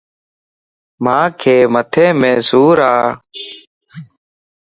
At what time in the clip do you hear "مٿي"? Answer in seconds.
1.73-2.07